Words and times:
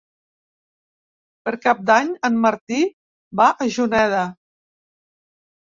Per 1.49 1.53
Cap 1.65 1.83
d'Any 1.91 2.09
en 2.31 2.41
Martí 2.47 2.81
va 3.43 3.53
a 3.53 3.71
Juneda. 3.79 4.27